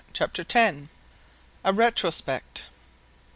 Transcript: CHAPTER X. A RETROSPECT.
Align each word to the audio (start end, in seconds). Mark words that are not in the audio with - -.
CHAPTER 0.13 0.41
X. 0.49 0.87
A 1.63 1.71
RETROSPECT. 1.73 2.63